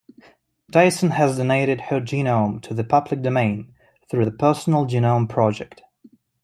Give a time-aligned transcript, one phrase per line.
[0.71, 3.75] Dyson has donated her genome to the public domain
[4.09, 5.83] through the Personal Genome Project.